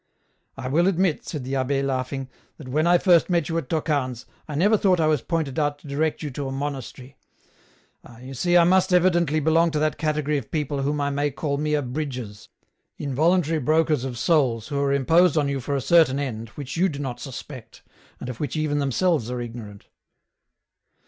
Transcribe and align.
"I 0.57 0.67
will 0.67 0.87
admit," 0.87 1.27
said 1.27 1.43
the 1.43 1.55
abbe, 1.57 1.83
laughing," 1.83 2.27
that 2.57 2.67
when 2.67 2.87
I 2.87 2.97
first 2.97 3.29
met 3.29 3.49
you 3.49 3.57
at 3.59 3.69
Tocane's, 3.69 4.25
I 4.47 4.55
never 4.55 4.75
thought 4.75 4.99
I 4.99 5.05
was 5.05 5.21
pointed 5.21 5.59
out 5.59 5.77
to 5.77 5.87
direct 5.87 6.23
you 6.23 6.31
to 6.31 6.47
a 6.47 6.51
monastery; 6.51 7.17
ah, 8.03 8.17
you 8.17 8.33
see 8.33 8.57
I 8.57 8.63
must 8.63 8.91
evidently 8.91 9.39
belong 9.39 9.69
to 9.69 9.77
that 9.77 9.99
category 9.99 10.39
of 10.39 10.49
people 10.49 10.81
whom 10.81 10.99
I 10.99 11.11
may 11.11 11.29
call 11.29 11.59
mere 11.59 11.83
bridges, 11.83 12.49
involuntary 12.97 13.59
brokers 13.59 14.03
of 14.03 14.17
souls 14.17 14.69
who 14.69 14.79
are 14.79 14.91
im 14.91 15.05
posed 15.05 15.37
on 15.37 15.47
you 15.47 15.59
for 15.59 15.75
a 15.75 15.81
certain 15.81 16.17
end 16.19 16.49
which 16.57 16.75
you 16.77 16.89
do 16.89 16.97
not 16.97 17.19
suspect, 17.19 17.83
and 18.19 18.27
of 18.27 18.39
which 18.39 18.55
even 18.57 18.79
themselves 18.79 19.29
are 19.29 19.39
ignorant." 19.39 19.85